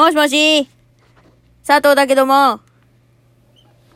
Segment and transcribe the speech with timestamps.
[0.00, 0.66] もしもし
[1.62, 2.60] 佐藤だけども。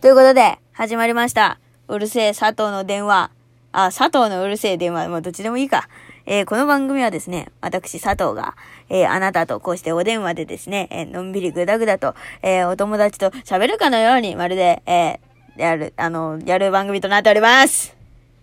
[0.00, 1.60] ということで、始まりました。
[1.86, 3.30] うるせえ佐藤の電話。
[3.70, 5.08] あ、佐藤のうるせえ電話。
[5.08, 5.88] もうどっちでもいいか。
[6.26, 8.56] えーこの番組はですね、私佐藤が、
[8.88, 15.20] えーあなたとこうしてお電話でですね、えーのんびりぐだぐだと、えお友達と喋るかのように、まるで、え
[15.56, 17.96] やる、あの、やる番組となっております。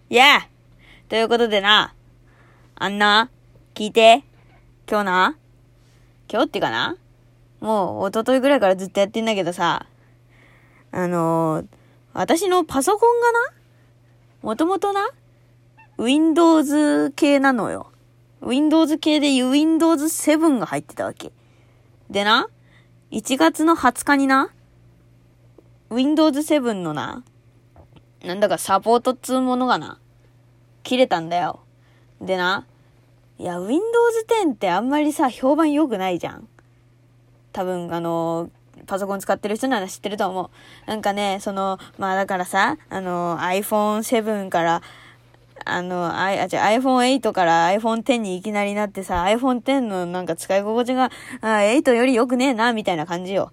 [0.10, 0.48] いや
[1.10, 1.94] ということでな、
[2.76, 3.30] あんな、
[3.74, 4.24] 聞いて、
[4.90, 5.36] 今日な、
[6.32, 6.96] 今日ってかな
[7.62, 9.86] もう、一昨日ぐらいからずっとやってんだけどさ、
[10.92, 11.80] あのー
[12.14, 13.40] 私のパソコンがな、
[14.42, 15.10] もともとな、
[15.98, 17.94] Windows 系なのよ。
[18.42, 21.32] Windows 系で Windows 7が入ってたわけ。
[22.10, 22.50] でな、
[23.12, 24.52] 1月の20日にな、
[25.90, 27.24] Windows 7のな、
[28.26, 29.98] なんだかサポートっつうものがな、
[30.84, 31.62] 切れたんだよ。
[32.20, 32.66] でな、
[33.38, 33.80] いや、Windows
[34.46, 36.49] 10ってあんまりさ、評判良くないじゃん。
[37.54, 38.50] 多分、あの
[38.88, 40.50] パソコン使ってる人なら知ってると思う。
[40.90, 44.82] なんかね、その、まあだからさ、あの iPhone7 から、
[45.66, 51.12] あの、I、あ、じゃ iPhone8 から iPhone X にいきなりなってさ、iPhone X のなんか使い心地が、
[51.42, 53.52] あ8より良くねえな、みたいな感じよ。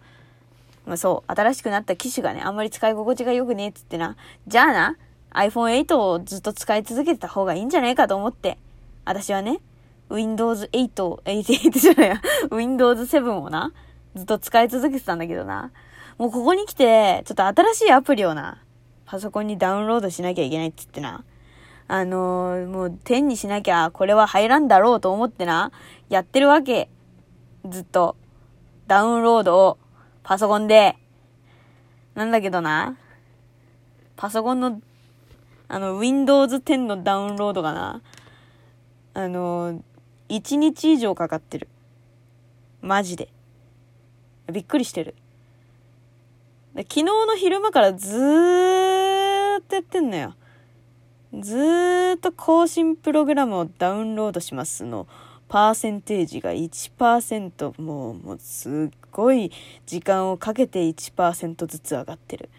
[0.86, 4.16] まあそう、新しくなった機種がね、あんまり使い心地が良くねえっつってな。
[4.46, 4.96] じゃあな、
[5.34, 8.58] iPhone8 をずっと使い続けてた方がいいんじゃないかと思って、
[9.04, 9.60] 私はね、
[10.08, 13.72] Windows 8、 88じゃないや、Windows 7をな、
[14.16, 15.70] ずっと使い続けてたんだけどな。
[16.16, 18.62] もうここに来て、ちょっと新しいアプリをな、
[19.04, 21.22] パソコンにダウンロードしなきゃいけないっつってな。
[21.88, 25.70] あのーもう10にしなきゃこれは入らんだろうと思ってな、
[26.08, 26.88] やってるわけ。
[27.68, 28.16] ずっと。
[28.86, 29.78] ダウンロードを
[30.22, 30.96] パソコンで。
[32.14, 32.96] なんだけどな、
[34.16, 34.80] パソコンの、
[35.68, 38.00] あの、Windows 10のダウンロードがな、
[39.12, 39.82] あのー、
[40.30, 41.68] 1日以上かかってる。
[42.80, 43.35] マジで。
[44.52, 45.14] びっくりしてる。
[46.76, 50.34] 昨日の昼間からずーっとやってんのよ。
[51.40, 55.06] ずーっと更新プログラムをダウンロードしますの。
[55.48, 59.52] パーセンテージが1%もう、もうすっごい
[59.86, 62.50] 時間をかけて1%ずつ上がってる。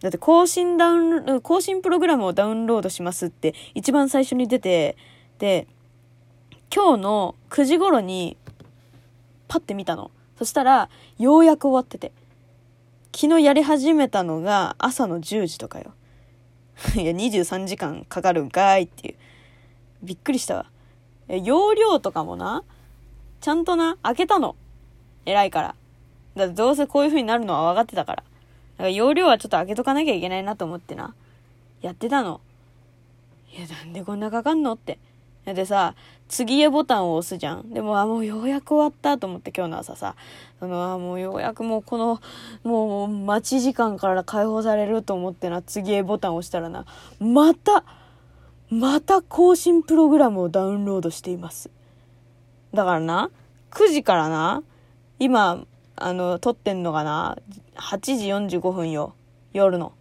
[0.00, 4.96] だって更新ダウン、更新プログラムをダウンロードしますって一番最初に出て、
[5.38, 5.68] で、
[6.74, 8.36] 今日の9時頃に
[9.46, 10.10] パッて見たの。
[10.42, 12.10] そしたら、ようやく終わってて。
[13.14, 15.94] 昨日やり始めたのが朝の10時とかよ。
[17.00, 19.14] いや、23時間かかるんかいっていう。
[20.02, 20.66] びっくりしたわ。
[21.28, 22.64] 容量とかもな、
[23.40, 24.56] ちゃんとな、開けたの。
[25.26, 25.76] 偉いから。
[26.34, 28.24] だってどうせこういう風になるのは分かってたから。
[28.24, 28.24] だ
[28.78, 31.14] から容量はちょっと開けとかなきゃいけないなと思ってな。
[31.82, 32.40] やってたの。
[33.56, 34.98] いや、なんでこんなかかんのって。
[35.44, 35.94] でさ、
[36.28, 37.70] 次へボタンを押すじゃん。
[37.70, 40.14] でも、あ、もうようやく終わったと思って今日の朝さ、
[40.60, 42.20] その、あ、もうようやくもうこの、
[42.62, 46.86] もう待ち時間から解放されると思ってな、次へボタンを押したらな、
[47.18, 47.84] また、
[48.70, 51.70] また更新プログラムをダウンロードしています。
[52.72, 53.30] だからな、
[53.72, 54.62] 9時からな、
[55.18, 55.64] 今、
[55.96, 57.36] あの、撮ってんのがな、
[57.74, 57.98] 8
[58.48, 59.14] 時45分よ。
[59.52, 59.92] 夜の。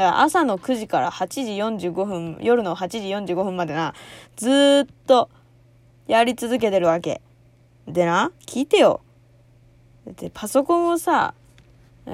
[0.00, 1.26] だから朝の9時から8
[1.76, 3.92] 時45分、夜の8時45分までな、
[4.34, 5.28] ずっと
[6.06, 7.20] やり続けてるわけ。
[7.86, 9.02] でな、聞いてよ。
[10.06, 11.34] で、パソコンをさ、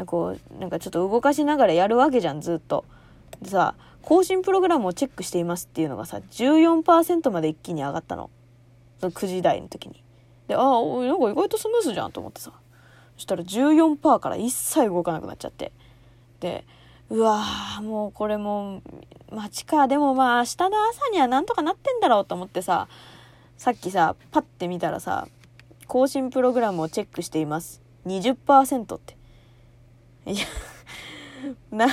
[0.07, 2.85] こう、なんかちょっと動かしながらやるわけじゃん、ずっと。
[3.41, 8.31] でさ、更新プログラムをチェックしていますっていうのがさ、14%まで一気に上がったの。
[8.99, 10.03] その9時台の時に。
[10.49, 12.51] で、ああ、なんか意外とスムースじゃんと思ってさ。
[13.15, 15.71] そしたら14%から一切動かなくなっちゃって。
[16.41, 16.65] で、
[17.09, 18.83] うわーもうこれも
[19.31, 19.87] う待ちか。
[19.87, 22.89] でもまあ明日の朝にはなんとかなってんだろうと思ってさ
[23.57, 25.29] さっきさパッて見たらさ
[25.87, 27.81] 更新プログラムをチェックしています。
[28.07, 29.17] 20%って。
[30.27, 30.45] いや
[31.71, 31.87] な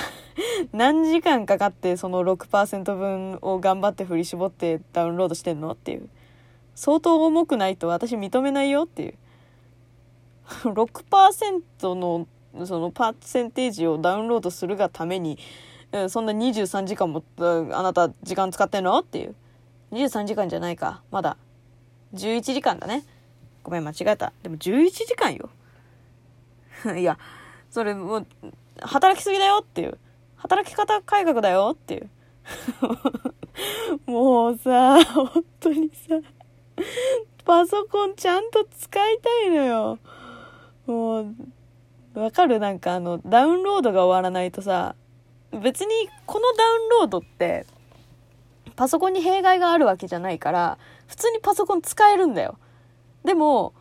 [0.72, 6.08] 何時間かかってその6%分を頑張って振り絞ってダウンロードしてんのっていう。
[6.74, 9.14] 相当重くないと私認めないよっていう。
[10.74, 12.26] 6%の
[12.64, 15.38] そのパーセンテージをダウンロードするがために、
[15.92, 18.98] うんそんな23時間もあなた時間使ってんの？
[18.98, 19.34] っていう。
[19.92, 21.02] 23時間じゃないか。
[21.12, 21.36] まだ。
[22.14, 23.04] 11時間だね。
[23.62, 24.32] ごめん、間違えた。
[24.42, 25.50] でも11時間よ。
[26.98, 27.18] いや、
[27.70, 28.26] それもう、
[28.80, 29.98] 働きすぎだよっていう。
[30.36, 32.10] 働き方改革だよっていう。
[34.10, 36.20] もうさ、本当にさ、
[37.44, 39.98] パソコンちゃんと使いたいのよ。
[40.86, 41.34] もう、
[42.14, 42.60] わかる？
[42.60, 44.94] なんかあの、ダウンロードが終わらないとさ、
[45.52, 47.66] 別にこのダウンロードって、
[48.76, 52.58] パソコンに弊害があるわけじゃないから、普通にパソコン使えるんだよ。
[53.24, 53.74] でも、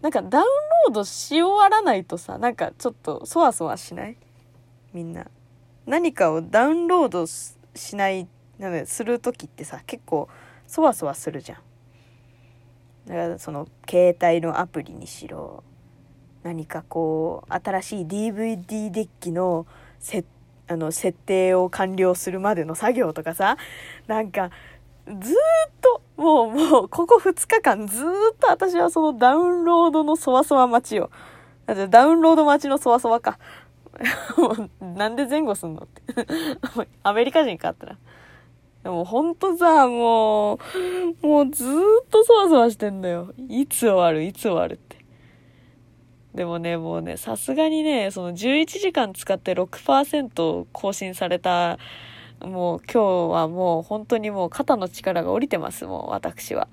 [0.00, 0.44] なんかダウン
[0.86, 4.16] ロードし終わらないとさ、なんかちょっとそわそわしない？
[4.92, 5.26] みんな。
[5.86, 7.54] 何かをダウンロードし
[7.96, 8.26] ない、
[8.58, 10.28] なんかする時ってさ、結構
[10.66, 11.58] そわそわするじゃん。
[13.06, 15.62] だからその携帯のアプリにしろ、
[16.44, 19.66] 何かこう、新しい DVD デッキの
[19.98, 20.24] せ
[20.68, 23.56] あの設定を完了するまでの作業とかさ、
[24.06, 24.50] なんか、
[25.06, 31.10] ずーっと、もう、もう、ここ2日間ずーっと私はそのダウンロードのそわそわ待ちよ。
[31.66, 33.38] ダウンロード待ちのそわそわか。
[34.80, 36.02] なんで前後すんのって。
[37.02, 37.96] アメリカ人かったら。
[38.82, 40.58] でもほんとさ、も
[41.22, 43.32] う、もうずーっとそわそわしてんだよ。
[43.48, 44.22] いつ終わる？
[44.22, 44.78] いつ終わる？
[46.34, 51.78] でもね、もうね、さすがにね、その11時間使って6%更新された、
[52.40, 56.68] もう今日はもう本当にもう肩の力が降りてます、もう私は。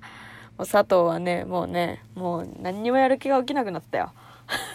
[0.58, 4.12] もう佐藤はね、もうね、もう何にもやる気が起きなくなったよ。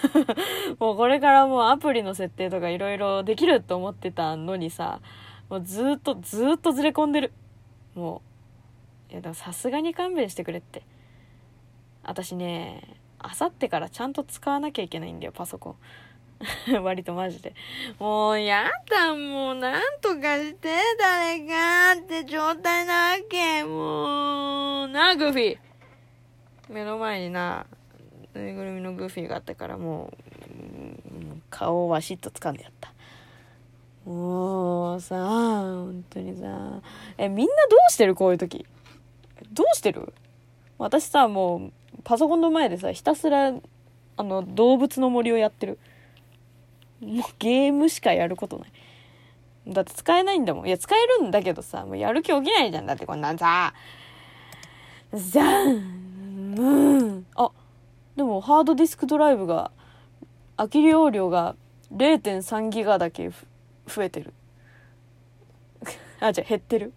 [0.80, 5.02] もうこれからもうアプリの設定とかいろいろできると思ってたのにさ、
[5.50, 7.34] もうずっとずーっとずれ込んでる。
[7.94, 8.22] も
[9.10, 9.12] う。
[9.12, 10.84] いや、でもさすがに勘弁してくれって。
[12.04, 15.76] 私ね、あさってからちゃんと使わなきゃいけないんだよ、パソコン。
[16.84, 17.54] 割とマジで。
[18.00, 20.70] もうやだ、もうなんとかして、
[21.00, 23.64] 誰かって状態なわけ。
[23.64, 25.58] もう、な、グーフィー。
[26.70, 27.66] 目の前にな、
[28.34, 30.14] ぬいぐるみのグーフィーがあったからも
[30.50, 32.94] う、う顔をわしっと掴んでやった。
[34.06, 36.82] もうさ、本当にさ、
[37.18, 38.16] え、みんなどうしてる？
[38.16, 38.66] こういう時。
[39.52, 40.14] どうしてる？
[40.78, 41.72] 私さ、もう、
[42.08, 43.52] パソコンの前でさ、ひたすら、
[44.16, 45.78] あの、動物の森をやってる。
[47.02, 48.72] もうゲームしかやることない。
[49.68, 50.68] だって使えないんだもん。
[50.68, 52.86] いや、使えるんだけどさ、もうやる気起きないじゃん。
[52.86, 53.74] だってこんなんさ、
[55.14, 57.26] じゃん、うん。
[57.36, 57.52] あ、
[58.16, 59.72] でもハードディスクドライブが、
[60.56, 61.58] 空き容量が
[61.94, 63.30] 0.3ギガだけ
[63.86, 64.34] 増えてる。
[66.22, 66.94] あ、じゃあ減ってる。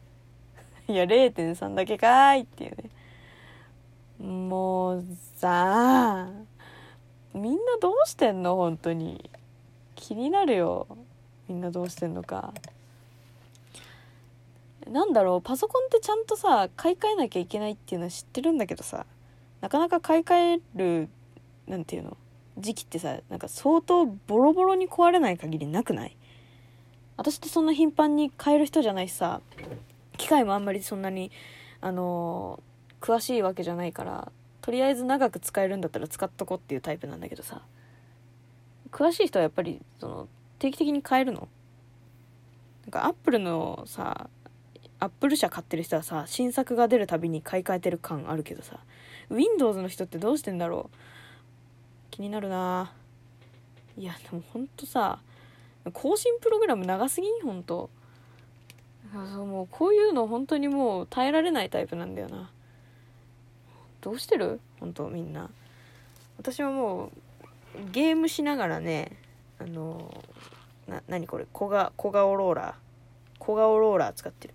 [0.87, 2.91] いや、0.3だけかーいっていうね。
[4.21, 5.05] もう
[5.37, 6.29] さ
[7.33, 8.57] みんなどうしてんの？
[8.57, 9.31] 本当に。
[9.95, 10.87] 気になるよ。
[11.49, 12.53] みんなどうしてんのか。
[14.87, 15.43] なんだろう。
[15.43, 19.07] パソコンってちゃんとさ買い替えなきゃいけないっていうのは知ってるんだけどさ。
[19.61, 21.09] なかなか買い替える
[21.67, 22.17] なんていうの？
[22.59, 26.17] 時期ってさなんか相当ボロボロに壊れない限りなくない？
[27.17, 29.41] 私ってそんな頻繁に買える人じゃないしさ。
[30.17, 31.31] 機械もあんまりそんなに
[31.81, 32.70] あのー
[33.01, 34.31] 詳しいわけじゃないから
[34.61, 37.63] とりあえず長く使えるんだったら使っとこうっていうタイプなんだけどさ。
[38.93, 41.47] 詳しい人はやっぱりその定期的に買えるの？
[42.83, 44.29] なんかアップルのさ
[44.99, 48.81] アップル社買ってる人はさ新作が出るたびに買い替えてる感あるけどさ
[49.31, 50.97] Windows の人ってどうしてんだろう？
[52.11, 52.93] 気になるな。
[53.97, 55.21] いやでもほんとさ
[55.93, 57.43] 更新プログラム長すぎん？
[57.43, 57.91] ほんと。
[59.13, 62.51] そうもうこういうの本当にもう耐えられないタイプなんだよな。
[64.01, 64.61] どうしてる？
[64.79, 65.51] 本当みんな。
[66.39, 67.11] 私はもう
[67.93, 69.17] ゲームしながらね
[69.59, 70.25] あの
[70.89, 71.47] な何これ？
[71.53, 72.75] 小が小顔ローラー。
[73.39, 74.55] 小顔ローラー使ってる。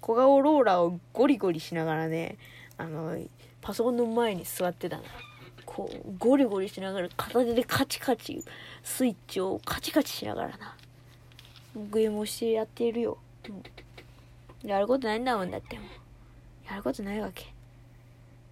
[0.00, 2.38] 小顔ローラーをゴリゴリしながらね
[2.78, 3.18] あの
[3.60, 5.02] パソコンの前に座ってたな
[5.66, 8.42] こうゴリゴリしながら片手でカチカチ
[8.82, 10.76] スイッチをカチカチしながらな。
[11.74, 13.18] ゲームをしてやっているよ、
[14.64, 16.68] やることないんだもんだってもう。
[16.68, 17.54] やることないわけ。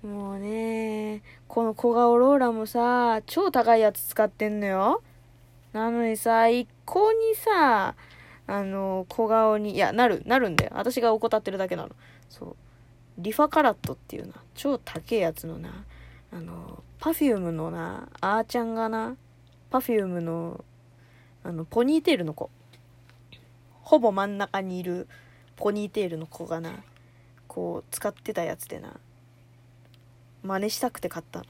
[0.02, 5.02] もうね、この小顔ローラーもさ、超高いやつ使ってんのよ。
[5.72, 7.96] なのにさ、一向にさ、
[8.46, 10.72] あの、小顔に、いや、なる、なるんだよ。
[10.74, 11.90] 私が怠ってるだけなの。
[12.28, 12.56] そう。
[13.18, 15.84] ReFa CARAT っていうな、超高いやつのな、
[16.32, 19.16] あの、 Perfume のな、あーちゃんがな、
[19.70, 20.64] Perfume の、
[21.42, 22.50] あの、ポニーテールの子。
[23.82, 25.08] ほぼ真ん中にいる
[25.56, 26.84] ポニーテールの子がな、
[27.48, 28.94] こう、使ってたやつでな、
[30.42, 31.40] 真似したくて買った。
[31.40, 31.44] の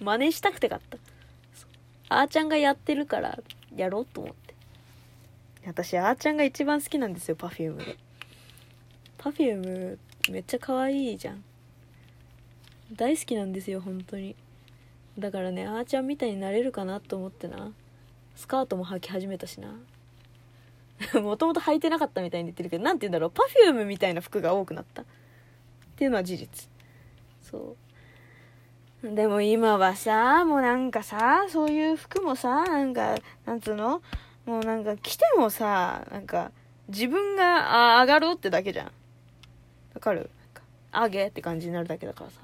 [0.00, 0.98] 真似したくて買った。
[2.10, 3.38] あーちゃんがやってるから
[3.74, 4.54] やろうと思って。
[5.66, 7.98] 私あーちゃんが一番好きなんですよ Perfume で
[9.18, 9.98] Perfume
[10.30, 11.44] めっちゃ可愛いじゃん。
[12.92, 14.34] 大好きなんですよ本当に。
[15.18, 17.72] だからねあーちゃんみたいになれるかなと思ってな。
[18.36, 19.74] スカートも履き始めたしな。
[21.20, 23.30] もともと履いてなかったみたいに言ってるけど何て言うんだろう。
[23.30, 25.02] Perfume みたいな服が多くなった。
[25.02, 25.04] っ
[25.96, 26.68] ていうのは事実
[27.50, 27.76] そ
[29.02, 29.14] う。
[29.14, 34.02] でも今はさもうなんかさそういう服もさなんかなんつうの？
[34.44, 36.50] もうなんか着てもさなんか
[36.88, 38.86] 自分があ上がろうってだけじゃん。
[39.94, 40.30] わかる？
[40.92, 42.40] なんか上げって感じになるだけだからさ。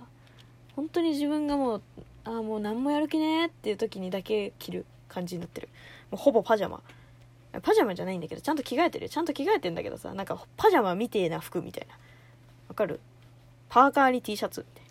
[0.77, 1.83] 本当に自分がもう
[2.25, 5.69] ああもう何もやる気ねーっていう時にだけ着る感じになってる。
[6.11, 6.83] もうほぼパジャマ。
[7.63, 11.95] パジャマじゃないんだけどちゃんと着替えてるちゃんと着替えてんだけどさなんかパジャマみてえな服みたいな。
[12.69, 13.01] わかる？
[13.69, 14.84] パーカーに T シャツみたい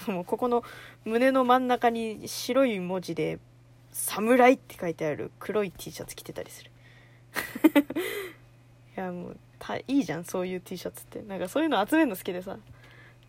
[0.08, 0.64] もうここの
[1.04, 3.38] 胸の真ん中に白い文字で
[3.92, 6.70] 「侍」って書いてある黒い T シャツ着てたりする。
[8.96, 11.22] いやもうたいいじゃんそういう T シャツって。
[11.22, 12.58] なんかそういうの集めるの好きでさ。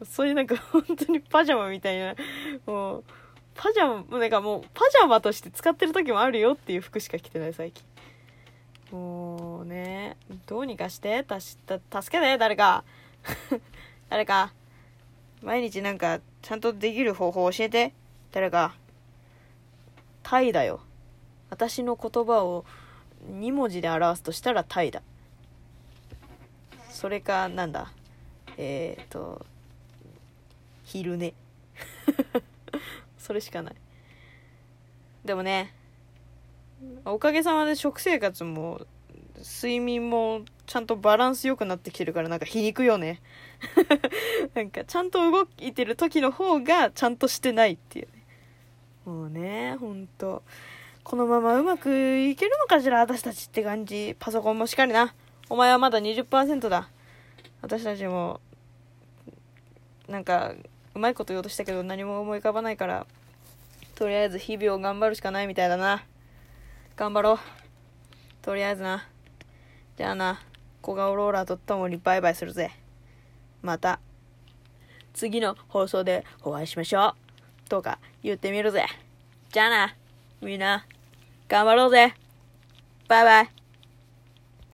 [0.03, 2.15] そういうなんか 本当にパジャマみたいな。
[2.65, 3.03] もう
[3.53, 7.85] パジャマなんかもうパジャマとして使ってる時もあるよっていう服しか着てない最近。
[8.91, 11.23] もうねどうにかして。
[11.23, 11.79] たし助
[12.09, 12.83] けて誰か。
[14.09, 14.53] 誰か。
[15.41, 17.91] 毎日なんかちゃんとできる方法教えて。
[18.31, 18.75] 誰か
[20.21, 20.79] タイだよ。
[21.49, 22.65] 私の言葉を
[23.31, 25.01] 2文字で表すとしたらタイだ。
[26.91, 27.91] それかなんだ？
[28.57, 29.43] えっ、ー、と
[30.83, 31.33] 昼寝。
[33.17, 33.75] それしかない。
[35.23, 35.73] でもね
[37.05, 38.85] おかげさまで食生活も
[39.45, 43.21] 睡眠もちゃんとバランス良くなってきてるからなんか皮肉よね。
[44.55, 48.07] なんかちゃんと動いてる時の方がちゃんとしてないっていう。
[48.07, 48.11] ね
[49.05, 50.41] もうねほんと。
[51.03, 54.15] このままうまくいけるのかしら私たちって感じ。
[54.19, 55.13] パソコンもしっかりな。
[55.47, 56.89] お前はまだ20%だ。
[57.61, 58.41] 私たちも
[60.09, 60.55] なんか
[60.95, 63.05] うまいこと言おうとしたけど何も思い浮かばないから
[63.93, 66.03] とりあえず日々を頑張るしかないみたいだな。
[66.95, 67.39] 頑張ろう。
[68.41, 69.07] とりあえずな。
[69.97, 70.41] じゃあな
[70.81, 72.71] 小顔ローラーとともにバイバイするぜ。
[73.61, 73.99] また
[75.13, 77.15] 次の放送でお会いしましょ
[77.65, 77.69] う。
[77.69, 78.85] とか言ってみるぜ。
[79.51, 79.95] じゃあな
[80.41, 80.85] みんな
[81.47, 82.13] 頑張ろうぜ。
[83.07, 83.64] バイバイ。